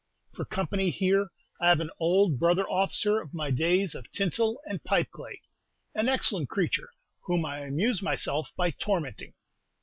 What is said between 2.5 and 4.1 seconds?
officer of my days of